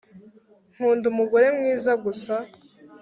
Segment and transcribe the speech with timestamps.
[0.73, 2.33] nkunda umugore mwiza gusa